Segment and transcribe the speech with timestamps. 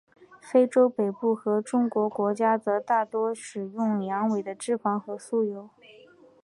[0.39, 5.69] 非洲北部和中东国家则大多使用羊尾的脂肪和酥油。